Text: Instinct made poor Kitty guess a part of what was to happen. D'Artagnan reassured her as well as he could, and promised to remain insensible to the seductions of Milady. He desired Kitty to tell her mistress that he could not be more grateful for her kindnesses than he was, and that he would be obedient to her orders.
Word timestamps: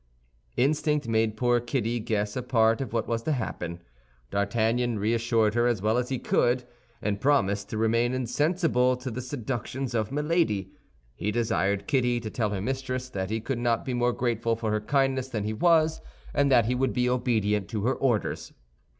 Instinct 0.57 1.07
made 1.07 1.37
poor 1.37 1.59
Kitty 1.59 1.99
guess 1.99 2.35
a 2.35 2.41
part 2.41 2.81
of 2.81 2.91
what 2.91 3.07
was 3.07 3.21
to 3.21 3.33
happen. 3.33 3.83
D'Artagnan 4.31 4.97
reassured 4.97 5.53
her 5.53 5.67
as 5.67 5.79
well 5.79 5.99
as 5.99 6.09
he 6.09 6.17
could, 6.17 6.63
and 7.03 7.21
promised 7.21 7.69
to 7.69 7.77
remain 7.77 8.11
insensible 8.11 8.97
to 8.97 9.11
the 9.11 9.21
seductions 9.21 9.93
of 9.93 10.11
Milady. 10.11 10.71
He 11.13 11.29
desired 11.29 11.85
Kitty 11.85 12.19
to 12.21 12.31
tell 12.31 12.49
her 12.49 12.61
mistress 12.61 13.09
that 13.09 13.29
he 13.29 13.39
could 13.39 13.59
not 13.59 13.85
be 13.85 13.93
more 13.93 14.11
grateful 14.11 14.55
for 14.55 14.71
her 14.71 14.81
kindnesses 14.81 15.31
than 15.31 15.43
he 15.43 15.53
was, 15.53 16.01
and 16.33 16.51
that 16.51 16.65
he 16.65 16.73
would 16.73 16.93
be 16.93 17.07
obedient 17.07 17.67
to 17.67 17.85
her 17.85 17.93
orders. 17.93 18.53